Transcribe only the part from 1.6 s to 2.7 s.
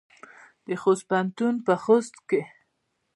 په خوست کې دی